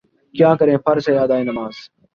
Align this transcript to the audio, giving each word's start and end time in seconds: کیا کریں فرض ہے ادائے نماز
کیا 0.35 0.49
کریں 0.55 0.77
فرض 0.85 1.03
ہے 1.09 1.17
ادائے 1.17 1.43
نماز 1.43 1.75